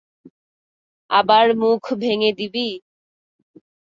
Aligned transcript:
আবার 1.09 1.45
মুখ 1.55 1.83
ভেঙে 2.01 2.31
দিবি? 2.39 2.67